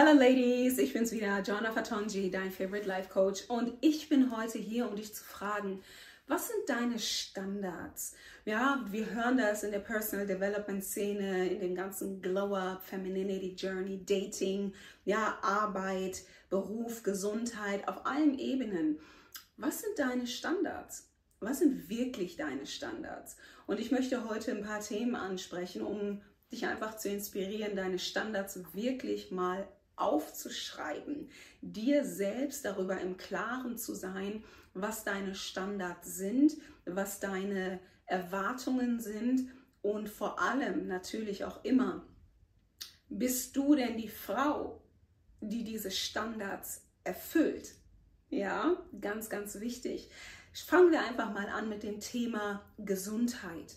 [0.00, 4.56] Hallo Ladies, ich bin's wieder, Joanna Fatonji, dein Favorite Life Coach und ich bin heute
[4.56, 5.82] hier, um dich zu fragen,
[6.28, 8.14] was sind deine Standards?
[8.44, 14.06] Ja, wir hören das in der Personal Development Szene, in dem ganzen Glow-Up, Femininity Journey,
[14.06, 14.72] Dating,
[15.04, 19.00] ja, Arbeit, Beruf, Gesundheit, auf allen Ebenen.
[19.56, 21.08] Was sind deine Standards?
[21.40, 23.36] Was sind wirklich deine Standards?
[23.66, 26.20] Und ich möchte heute ein paar Themen ansprechen, um
[26.52, 29.66] dich einfach zu inspirieren, deine Standards wirklich mal
[30.00, 31.30] aufzuschreiben,
[31.60, 34.44] dir selbst darüber im Klaren zu sein,
[34.74, 39.50] was deine Standards sind, was deine Erwartungen sind
[39.82, 42.06] und vor allem natürlich auch immer,
[43.08, 44.82] bist du denn die Frau,
[45.40, 47.74] die diese Standards erfüllt?
[48.28, 50.10] Ja, ganz, ganz wichtig.
[50.52, 53.76] Fangen wir einfach mal an mit dem Thema Gesundheit.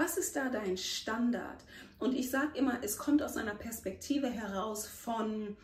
[0.00, 1.62] Was ist da dein Standard?
[1.98, 5.58] Und ich sage immer, es kommt aus einer Perspektive heraus von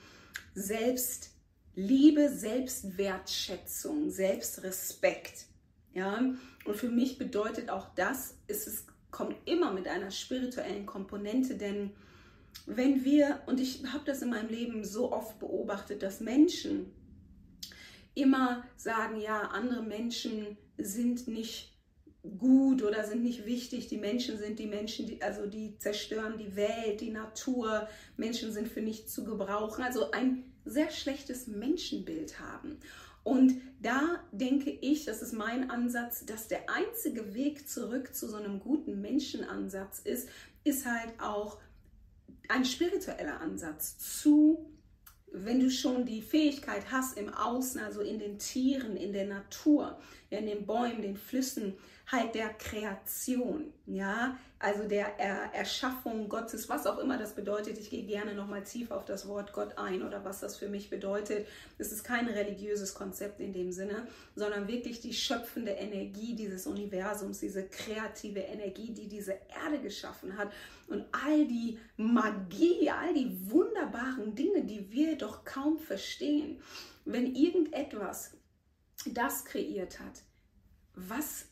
[0.54, 5.46] Selbstliebe, Selbstwertschätzung, Selbstrespekt.
[5.94, 6.18] Ja,
[6.66, 11.92] und für mich bedeutet auch das, ist es kommt immer mit einer spirituellen Komponente, denn
[12.66, 16.92] wenn wir, und ich habe das in meinem Leben so oft beobachtet, dass Menschen
[18.12, 21.75] immer sagen, ja, andere Menschen sind nicht
[22.38, 23.88] gut oder sind nicht wichtig.
[23.88, 27.88] Die Menschen sind die Menschen, die, also die zerstören die Welt, die Natur.
[28.16, 29.82] Menschen sind für nichts zu gebrauchen.
[29.82, 32.78] Also ein sehr schlechtes Menschenbild haben.
[33.24, 38.36] Und da denke ich, das ist mein Ansatz, dass der einzige Weg zurück zu so
[38.36, 40.28] einem guten Menschenansatz ist,
[40.62, 41.58] ist halt auch
[42.48, 44.70] ein spiritueller Ansatz zu
[45.32, 49.98] wenn du schon die Fähigkeit hast im Außen, also in den Tieren, in der Natur,
[50.30, 51.74] in den Bäumen, den Flüssen,
[52.10, 57.78] halt der Kreation, ja, also der er Erschaffung Gottes, was auch immer das bedeutet.
[57.78, 60.88] Ich gehe gerne nochmal tief auf das Wort Gott ein oder was das für mich
[60.88, 61.48] bedeutet.
[61.78, 67.40] Es ist kein religiöses Konzept in dem Sinne, sondern wirklich die schöpfende Energie dieses Universums,
[67.40, 69.32] diese kreative Energie, die diese
[69.64, 70.52] Erde geschaffen hat
[70.86, 76.60] und all die Magie, all die wunderbaren Dinge, die wir doch kaum verstehen.
[77.04, 78.32] Wenn irgendetwas
[79.12, 80.22] das kreiert hat,
[80.94, 81.46] was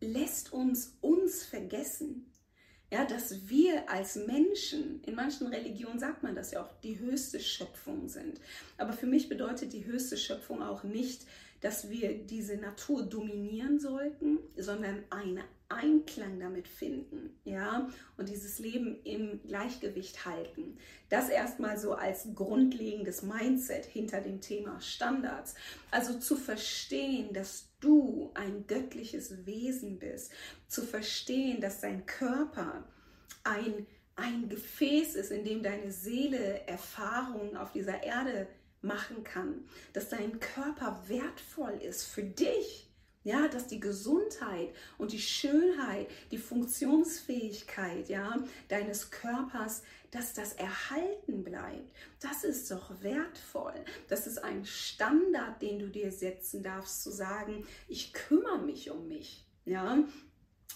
[0.00, 2.29] lässt uns uns vergessen,
[2.90, 7.38] ja, dass wir als Menschen, in manchen Religionen sagt man das ja auch, die höchste
[7.38, 8.40] Schöpfung sind.
[8.78, 11.24] Aber für mich bedeutet die höchste Schöpfung auch nicht,
[11.60, 19.00] dass wir diese Natur dominieren sollten, sondern eine Einklang damit finden, ja, und dieses Leben
[19.04, 20.78] im Gleichgewicht halten.
[21.10, 25.54] Das erstmal so als grundlegendes Mindset hinter dem Thema Standards.
[25.92, 30.32] Also zu verstehen, dass du ein göttliches Wesen bist,
[30.68, 32.84] zu verstehen, dass dein Körper
[33.44, 33.86] ein,
[34.16, 38.46] ein Gefäß ist, in dem deine Seele Erfahrungen auf dieser Erde
[38.82, 42.90] machen kann, dass dein Körper wertvoll ist für dich
[43.22, 51.44] ja, dass die Gesundheit und die Schönheit, die Funktionsfähigkeit, ja, deines Körpers, dass das erhalten
[51.44, 51.92] bleibt.
[52.20, 53.74] Das ist doch wertvoll.
[54.08, 59.08] Das ist ein Standard, den du dir setzen darfst, zu sagen, ich kümmere mich um
[59.08, 59.46] mich.
[59.66, 60.02] Ja,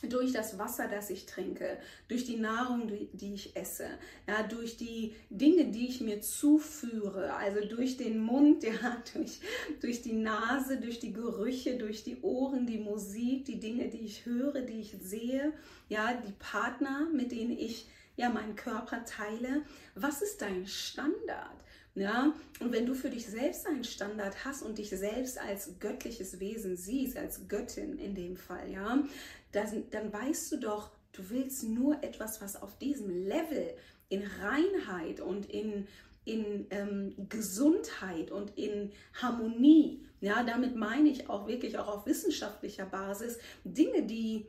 [0.09, 1.79] durch das Wasser, das ich trinke,
[2.09, 3.87] durch die Nahrung, die ich esse,
[4.27, 9.39] ja, durch die Dinge, die ich mir zuführe, also durch den Mund, ja, durch,
[9.81, 14.27] durch die Nase, durch die Gerüche, durch die Ohren, die Musik, die Dinge, die ich
[14.27, 15.53] höre, die ich sehe,
[15.89, 17.87] ja, die Partner, mit denen ich
[18.17, 19.63] ja meinen Körper teile.
[19.95, 21.65] Was ist dein Standard?
[21.97, 26.41] Ja, und wenn du für dich selbst einen Standard hast und dich selbst als göttliches
[26.41, 29.05] Wesen siehst, als Göttin in dem Fall, ja,
[29.53, 33.77] dann, dann weißt du doch, du willst nur etwas, was auf diesem Level
[34.09, 35.87] in Reinheit und in,
[36.25, 42.87] in ähm, Gesundheit und in Harmonie, ja, damit meine ich auch wirklich auch auf wissenschaftlicher
[42.87, 44.47] Basis Dinge, die,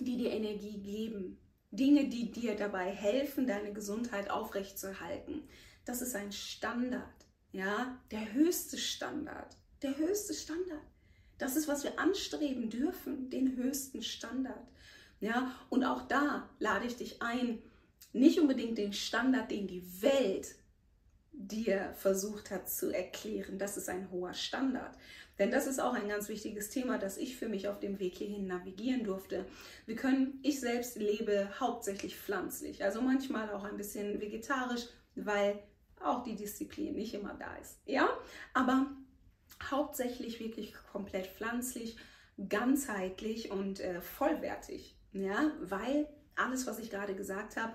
[0.00, 1.38] die dir Energie geben,
[1.70, 5.42] Dinge, die dir dabei helfen, deine Gesundheit aufrechtzuerhalten.
[5.84, 10.82] Das ist ein Standard, ja, der höchste Standard, der höchste Standard.
[11.38, 14.66] Das ist, was wir anstreben dürfen, den höchsten Standard.
[15.20, 17.62] Ja, und auch da lade ich dich ein,
[18.12, 20.54] nicht unbedingt den Standard, den die Welt
[21.36, 24.96] dir versucht hat zu erklären, das ist ein hoher Standard.
[25.38, 28.16] Denn das ist auch ein ganz wichtiges Thema, das ich für mich auf dem Weg
[28.16, 29.44] hierhin navigieren durfte.
[29.84, 35.58] Wir können, ich selbst lebe hauptsächlich pflanzlich, also manchmal auch ein bisschen vegetarisch, weil
[36.00, 37.78] auch die Disziplin nicht immer da ist.
[37.84, 38.08] Ja,
[38.54, 38.86] aber
[39.70, 41.96] hauptsächlich wirklich komplett pflanzlich,
[42.48, 44.96] ganzheitlich und äh, vollwertig.
[45.12, 47.72] Ja, weil alles, was ich gerade gesagt habe,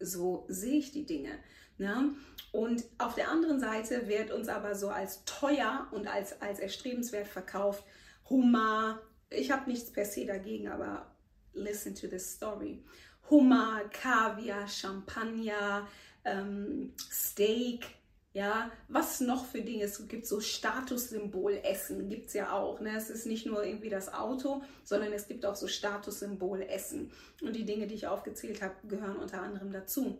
[0.00, 1.38] so sehe ich die Dinge.
[1.78, 2.04] Ja?
[2.52, 7.28] Und auf der anderen Seite wird uns aber so als teuer und als, als erstrebenswert
[7.28, 7.84] verkauft,
[8.28, 9.00] Hummer,
[9.30, 11.14] ich habe nichts per se dagegen, aber
[11.52, 12.82] listen to this story.
[13.28, 15.86] Hummer, Kaviar, Champagner,
[16.24, 17.86] ähm, Steak,
[18.32, 19.84] ja, was noch für Dinge?
[19.84, 22.80] Es gibt so Statussymbol-Essen, gibt es ja auch.
[22.80, 22.96] Ne?
[22.96, 27.10] Es ist nicht nur irgendwie das Auto, sondern es gibt auch so Statussymbol-Essen.
[27.42, 30.18] Und die Dinge, die ich aufgezählt habe, gehören unter anderem dazu.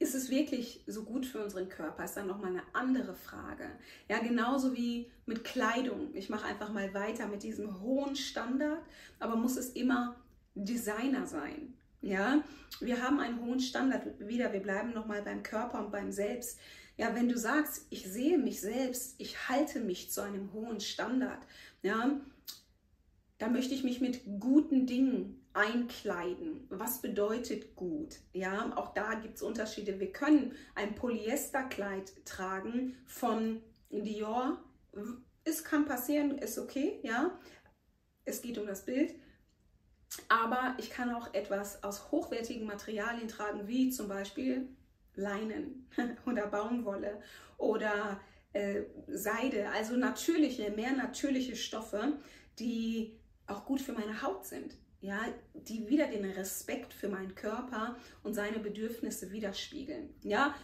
[0.00, 2.04] Ist es wirklich so gut für unseren Körper?
[2.04, 3.68] Ist dann nochmal eine andere Frage.
[4.08, 6.14] Ja, genauso wie mit Kleidung.
[6.14, 8.80] Ich mache einfach mal weiter mit diesem hohen Standard,
[9.18, 10.16] aber muss es immer
[10.54, 11.74] Designer sein?
[12.00, 12.42] Ja,
[12.80, 14.04] wir haben einen hohen Standard.
[14.20, 16.60] Wieder, wir bleiben nochmal beim Körper und beim Selbst.
[16.98, 21.38] Ja, wenn du sagst, ich sehe mich selbst, ich halte mich zu einem hohen Standard,
[21.80, 22.20] ja,
[23.38, 26.66] da möchte ich mich mit guten Dingen einkleiden.
[26.70, 28.16] Was bedeutet gut?
[28.32, 30.00] Ja, auch da gibt es Unterschiede.
[30.00, 34.60] Wir können ein Polyesterkleid tragen von Dior.
[35.44, 37.38] Es kann passieren, ist okay, ja.
[38.24, 39.14] Es geht um das Bild.
[40.28, 44.68] Aber ich kann auch etwas aus hochwertigen Materialien tragen, wie zum Beispiel
[45.18, 45.88] Leinen
[46.26, 47.20] oder Baumwolle
[47.58, 48.20] oder
[48.52, 52.18] äh, Seide, also natürliche, mehr natürliche Stoffe,
[52.58, 55.20] die auch gut für meine Haut sind, ja,
[55.54, 60.10] die wieder den Respekt für meinen Körper und seine Bedürfnisse widerspiegeln.
[60.22, 60.54] Ja,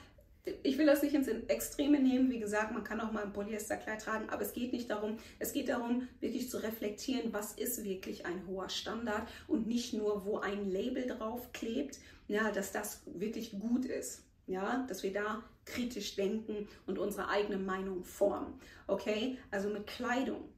[0.62, 2.30] ich will das nicht ins Extreme nehmen.
[2.30, 5.18] Wie gesagt, man kann auch mal ein Polyesterkleid tragen, aber es geht nicht darum.
[5.38, 10.26] Es geht darum, wirklich zu reflektieren, was ist wirklich ein hoher Standard und nicht nur,
[10.26, 11.98] wo ein Label drauf klebt,
[12.28, 17.58] ja, dass das wirklich gut ist ja, dass wir da kritisch denken und unsere eigene
[17.58, 18.60] Meinung formen.
[18.86, 20.48] Okay, also mit Kleidung.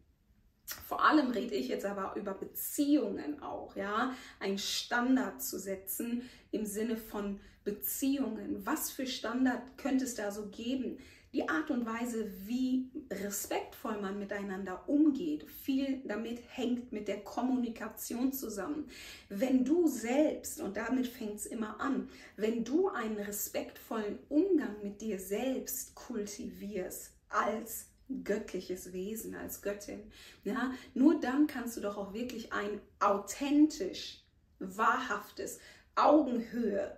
[0.88, 6.67] Vor allem rede ich jetzt aber über Beziehungen auch, ja, ein Standard zu setzen im
[6.67, 8.67] Sinne von Beziehungen.
[8.67, 10.99] Was für Standard könnte es da so geben?
[11.32, 18.32] Die Art und Weise, wie respektvoll man miteinander umgeht, viel damit hängt mit der Kommunikation
[18.32, 18.88] zusammen.
[19.28, 25.00] Wenn du selbst, und damit fängt es immer an, wenn du einen respektvollen Umgang mit
[25.00, 27.87] dir selbst kultivierst als
[28.25, 30.11] göttliches Wesen, als Göttin,
[30.44, 34.23] ja, nur dann kannst du doch auch wirklich ein authentisch,
[34.58, 35.58] wahrhaftes,
[35.96, 36.96] Augenhöhe,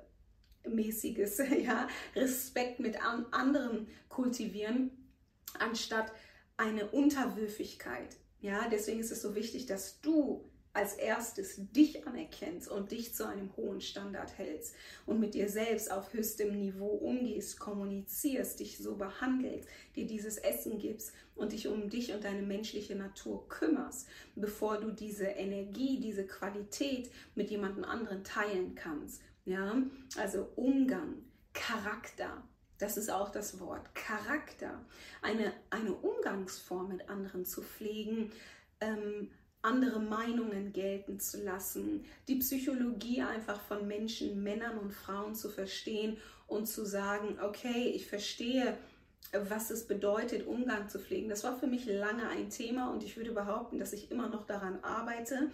[0.74, 4.90] mäßiges ja, Respekt mit anderen kultivieren,
[5.58, 6.12] anstatt
[6.56, 8.16] eine Unterwürfigkeit.
[8.40, 10.48] Ja, deswegen ist es so wichtig, dass du
[10.78, 14.74] als erstes dich anerkennst und dich zu einem hohen Standard hältst
[15.06, 20.78] und mit dir selbst auf höchstem Niveau umgehst, kommunizierst, dich so behandelst, dir dieses Essen
[20.78, 24.06] gibst und dich um dich und deine menschliche Natur kümmerst,
[24.36, 29.22] bevor du diese Energie, diese Qualität mit jemandem anderen teilen kannst.
[29.48, 29.82] Ja,
[30.18, 31.14] also Umgang,
[31.54, 32.42] Charakter,
[32.76, 34.84] das ist auch das Wort Charakter.
[35.22, 38.30] Eine, eine Umgangsform mit anderen zu pflegen,
[38.82, 39.30] ähm,
[39.62, 46.18] andere Meinungen gelten zu lassen, die Psychologie einfach von Menschen, Männern und Frauen zu verstehen
[46.46, 48.76] und zu sagen, okay, ich verstehe,
[49.32, 51.30] was es bedeutet, Umgang zu pflegen.
[51.30, 54.46] Das war für mich lange ein Thema und ich würde behaupten, dass ich immer noch
[54.46, 55.50] daran arbeite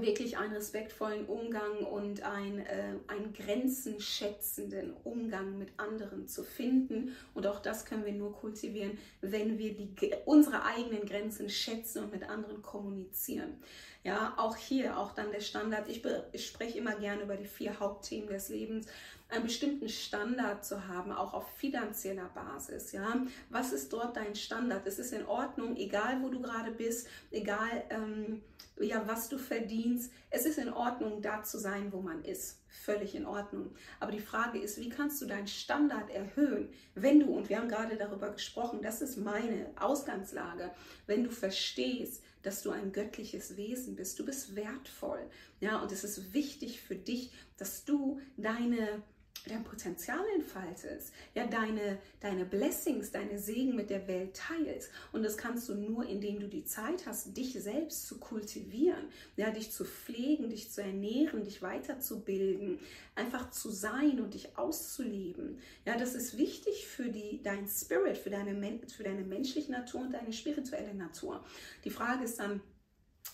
[0.00, 7.16] wirklich einen respektvollen Umgang und ein, äh, einen grenzenschätzenden Umgang mit anderen zu finden.
[7.34, 9.94] Und auch das können wir nur kultivieren, wenn wir die,
[10.24, 13.60] unsere eigenen Grenzen schätzen und mit anderen kommunizieren.
[14.06, 15.88] Ja, auch hier, auch dann der Standard.
[15.88, 18.86] Ich, ich spreche immer gerne über die vier Hauptthemen des Lebens
[19.28, 22.92] einen bestimmten Standard zu haben, auch auf finanzieller Basis.
[22.92, 24.86] Ja, was ist dort dein Standard?
[24.86, 28.42] Es ist in Ordnung, egal wo du gerade bist, egal ähm,
[28.78, 30.12] ja, was du verdienst.
[30.30, 32.62] Es ist in Ordnung, da zu sein, wo man ist.
[32.68, 33.74] Völlig in Ordnung.
[33.98, 37.68] Aber die Frage ist, wie kannst du deinen Standard erhöhen, wenn du, und wir haben
[37.68, 40.70] gerade darüber gesprochen, das ist meine Ausgangslage,
[41.06, 44.18] wenn du verstehst, dass du ein göttliches Wesen bist.
[44.18, 45.28] Du bist wertvoll.
[45.60, 49.02] Ja, und es ist wichtig für dich, dass du deine
[49.46, 54.90] dein Potenzial entfaltest, ja, deine, deine Blessings, deine Segen mit der Welt teilst.
[55.12, 59.50] Und das kannst du nur, indem du die Zeit hast, dich selbst zu kultivieren, ja,
[59.50, 62.78] dich zu pflegen, dich zu ernähren, dich weiterzubilden,
[63.14, 65.58] einfach zu sein und dich auszuleben.
[65.84, 70.12] Ja, das ist wichtig für die, dein Spirit, für deine, für deine menschliche Natur und
[70.12, 71.44] deine spirituelle Natur.
[71.84, 72.60] Die Frage ist dann,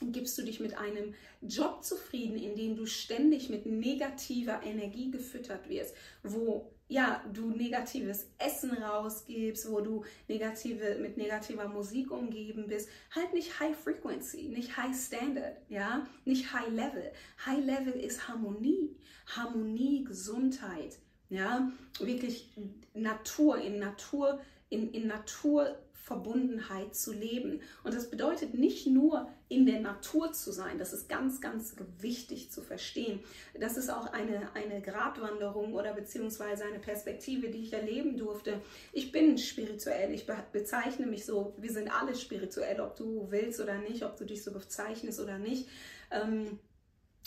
[0.00, 5.68] gibst du dich mit einem Job zufrieden, in dem du ständig mit negativer Energie gefüttert
[5.68, 12.88] wirst, wo ja, du negatives Essen rausgibst, wo du negative, mit negativer Musik umgeben bist,
[13.14, 17.10] halt nicht High Frequency, nicht High Standard, ja, nicht High Level.
[17.46, 18.94] High Level ist Harmonie,
[19.26, 20.98] Harmonie, Gesundheit,
[21.30, 22.50] Ja, wirklich
[22.92, 27.60] Natur in Natur, in, in Natur Verbundenheit zu leben.
[27.84, 32.50] Und das bedeutet nicht nur in der Natur zu sein, das ist ganz, ganz wichtig
[32.50, 33.20] zu verstehen.
[33.58, 38.60] Das ist auch eine, eine Gratwanderung oder beziehungsweise eine Perspektive, die ich erleben durfte.
[38.92, 43.78] Ich bin spirituell, ich bezeichne mich so, wir sind alle spirituell, ob du willst oder
[43.78, 45.68] nicht, ob du dich so bezeichnest oder nicht.
[46.10, 46.58] Ähm,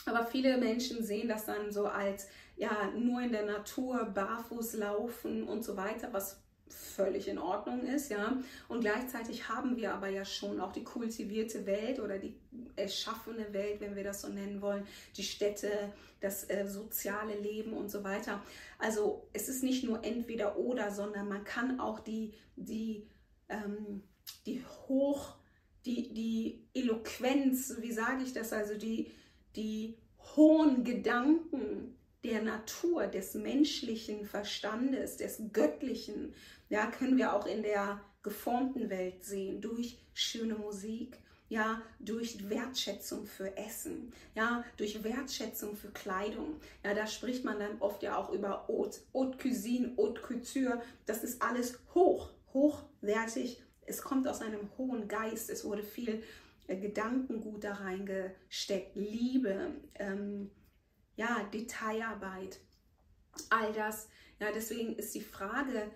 [0.06, 2.28] aber viele Menschen sehen das dann so als
[2.58, 8.10] ja nur in der Natur barfuß laufen und so weiter, was völlig in Ordnung ist,
[8.10, 8.38] ja.
[8.68, 12.36] Und gleichzeitig haben wir aber ja schon auch die kultivierte Welt oder die
[12.76, 17.90] erschaffene Welt, wenn wir das so nennen wollen, die Städte, das äh, soziale Leben und
[17.90, 18.42] so weiter.
[18.80, 23.08] Also es ist nicht nur entweder oder, sondern man kann auch die, die,
[23.50, 24.04] ähm,
[24.46, 25.36] die hoch,
[25.86, 29.12] die, die Eloquenz, wie sage ich das, also die,
[29.56, 29.98] die
[30.36, 31.96] hohen Gedanken
[32.26, 36.34] der Natur, des menschlichen Verstandes, des Göttlichen,
[36.70, 43.28] ja, können wir auch in der geformten Welt sehen, durch schöne Musik, ja, durch Wertschätzung
[43.28, 46.56] für Essen, ja, durch Wertschätzung für Kleidung.
[46.84, 50.82] Ja, da spricht man dann oft ja auch über Haute, Haute Cuisine, Haute Couture.
[51.06, 53.62] Das ist alles hoch, hochwertig.
[53.86, 55.52] Es kommt aus einem hohen Geist.
[55.52, 56.24] Es wurde viel
[56.68, 60.50] äh, Gedankengut da reingesteckt, Liebe, ähm,
[61.16, 62.60] ja, Detailarbeit,
[63.50, 64.08] all das.
[64.40, 65.90] Ja, deswegen ist die Frage,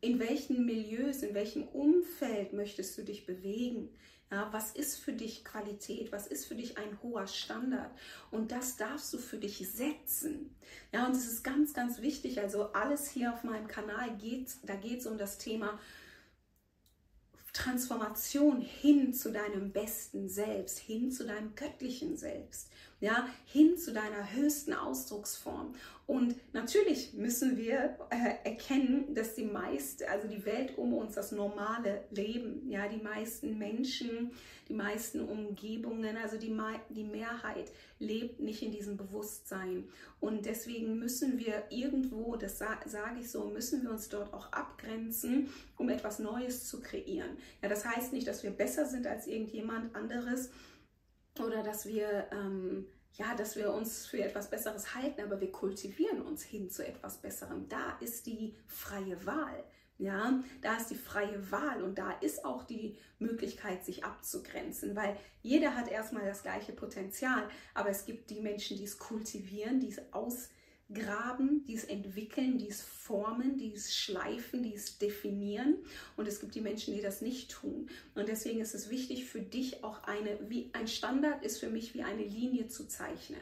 [0.00, 3.90] in welchen Milieus, in welchem Umfeld möchtest du dich bewegen?
[4.30, 6.10] Ja, was ist für dich Qualität?
[6.10, 7.90] Was ist für dich ein hoher Standard?
[8.32, 10.56] Und das darfst du für dich setzen.
[10.92, 12.40] Ja, und es ist ganz, ganz wichtig.
[12.40, 15.78] Also alles hier auf meinem Kanal geht, da geht es um das Thema
[17.52, 24.32] Transformation hin zu deinem besten Selbst, hin zu deinem göttlichen Selbst ja, hin zu deiner
[24.32, 25.74] höchsten Ausdrucksform.
[26.06, 31.32] Und natürlich müssen wir äh, erkennen, dass die meiste, also die Welt um uns, das
[31.32, 34.30] normale Leben, ja, die meisten Menschen,
[34.68, 36.56] die meisten Umgebungen, also die,
[36.90, 39.88] die Mehrheit lebt nicht in diesem Bewusstsein.
[40.20, 44.52] Und deswegen müssen wir irgendwo, das sa sage ich so, müssen wir uns dort auch
[44.52, 47.36] abgrenzen, um etwas Neues zu kreieren.
[47.62, 50.50] Ja, das heißt nicht, dass wir besser sind als irgendjemand anderes,
[51.40, 52.86] oder dass wir ähm,
[53.18, 57.16] ja, dass wir uns für etwas Besseres halten, aber wir kultivieren uns hin zu etwas
[57.16, 57.68] Besserem.
[57.68, 59.64] Da ist die freie Wahl.
[59.98, 65.16] Ja, da ist die freie Wahl und da ist auch die Möglichkeit, sich abzugrenzen, weil
[65.42, 69.88] jeder hat erstmal das gleiche Potenzial, aber es gibt die Menschen, die es kultivieren, die
[69.88, 70.50] es aus,
[70.92, 75.78] graben, dies entwickeln, dies formen, dies schleifen, dies definieren.
[76.16, 77.88] Und es gibt die Menschen, die das nicht tun.
[78.14, 79.75] Und deswegen ist es wichtig für dich
[80.16, 83.40] eine, wie ein Standard ist für mich wie eine Linie zu zeichnen.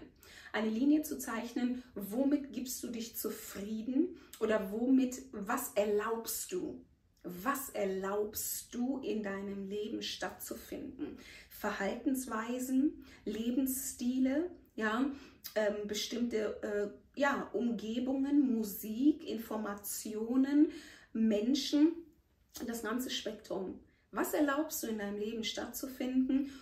[0.52, 6.84] Eine Linie zu zeichnen, womit gibst du dich zufrieden oder womit, was erlaubst du?
[7.24, 11.18] Was erlaubst du in deinem Leben stattzufinden?
[11.48, 15.10] Verhaltensweisen, Lebensstile, ja,
[15.54, 20.70] ähm, bestimmte äh, ja, Umgebungen, Musik, Informationen,
[21.12, 21.92] Menschen,
[22.66, 23.80] das ganze Spektrum.
[24.10, 26.52] Was erlaubst du in deinem Leben stattzufinden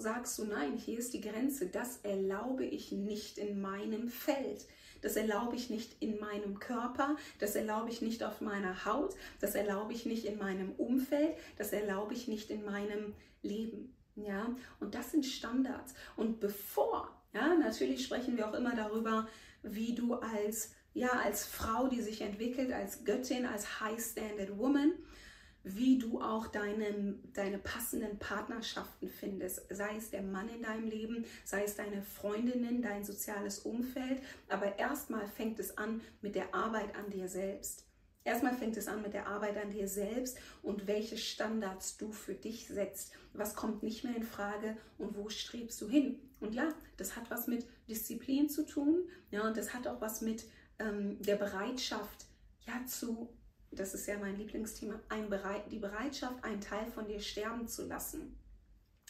[0.00, 4.66] sagst du, nein, hier ist die Grenze, das erlaube ich nicht in meinem Feld.
[5.02, 9.54] Das erlaube ich nicht in meinem Körper, das erlaube ich nicht auf meiner Haut, das
[9.54, 13.94] erlaube ich nicht in meinem Umfeld, das erlaube ich nicht in meinem Leben.
[14.16, 15.92] Ja, und das sind Standards.
[16.16, 19.28] Und bevor ja, natürlich sprechen wir auch immer darüber,
[19.62, 24.92] wie du als, ja, als Frau, die sich entwickelt, als Göttin, als High Standard Woman,
[25.64, 29.62] wie du auch deine, deine passenden Partnerschaften findest.
[29.74, 34.22] Sei es der Mann in deinem Leben, sei es deine Freundinnen, dein soziales Umfeld.
[34.48, 37.86] Aber erstmal fängt es an mit der Arbeit an dir selbst.
[38.24, 42.34] Erstmal fängt es an mit der Arbeit an dir selbst und welche Standards du für
[42.34, 43.12] dich setzt.
[43.34, 46.18] Was kommt nicht mehr in Frage und wo strebst du hin?
[46.40, 49.08] Und ja, das hat was mit Disziplin zu tun.
[49.30, 50.46] Ja, und das hat auch was mit
[50.78, 52.26] ähm, der Bereitschaft,
[52.66, 53.28] ja, zu,
[53.74, 58.38] das ist ja mein Lieblingsthema, Bereit, die Bereitschaft, einen Teil von dir sterben zu lassen,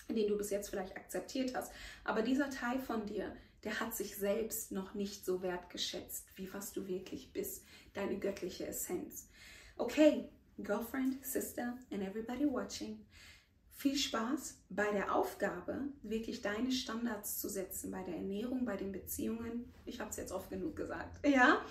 [0.09, 1.73] den du bis jetzt vielleicht akzeptiert hast.
[2.05, 6.73] Aber dieser Teil von dir, der hat sich selbst noch nicht so wertgeschätzt, wie was
[6.73, 9.29] du wirklich bist, deine göttliche Essenz.
[9.77, 10.29] Okay,
[10.59, 13.05] Girlfriend, Sister and everybody watching,
[13.71, 18.93] viel Spaß bei der Aufgabe, wirklich deine Standards zu setzen, bei der Ernährung, bei den
[18.93, 19.73] Beziehungen.
[19.85, 21.27] Ich habe es jetzt oft genug gesagt.
[21.27, 21.65] Ja.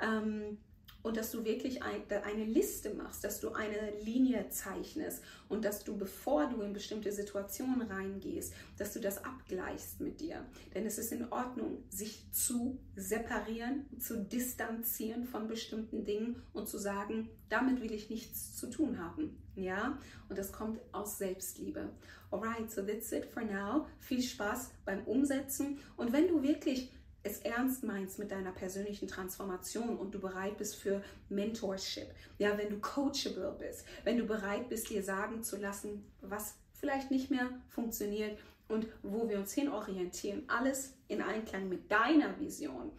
[0.00, 0.58] Ähm,
[1.02, 5.84] und dass du wirklich ein, eine Liste machst, dass du eine Linie zeichnest und dass
[5.84, 10.44] du, bevor du in bestimmte Situationen reingehst, dass du das abgleichst mit dir.
[10.74, 16.78] Denn es ist in Ordnung, sich zu separieren, zu distanzieren von bestimmten Dingen und zu
[16.78, 19.36] sagen, damit will ich nichts zu tun haben.
[19.56, 21.90] Ja, und das kommt aus Selbstliebe.
[22.30, 23.86] Alright, so that's it for now.
[23.98, 25.78] Viel Spaß beim Umsetzen.
[25.96, 26.92] Und wenn du wirklich
[27.22, 32.08] es ernst meinst mit deiner persönlichen Transformation und du bereit bist für Mentorship,
[32.38, 37.10] ja, wenn du coachable bist, wenn du bereit bist, dir sagen zu lassen, was vielleicht
[37.10, 42.92] nicht mehr funktioniert und wo wir uns hin orientieren, alles in Einklang mit deiner Vision.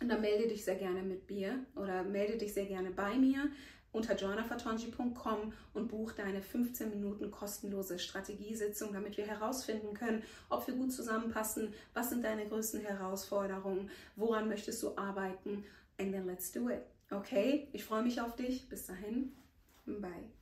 [0.00, 3.50] Und dann melde dich sehr gerne mit mir oder melde dich sehr gerne bei mir
[3.96, 10.74] unter joannafatonji.com und buch deine 15 Minuten kostenlose Strategiesitzung, damit wir herausfinden können, ob wir
[10.74, 15.64] gut zusammenpassen, was sind deine größten Herausforderungen, woran möchtest du arbeiten,
[15.98, 16.82] and then let's do it.
[17.10, 18.68] Okay, ich freue mich auf dich.
[18.68, 19.32] Bis dahin,
[19.86, 20.35] bye.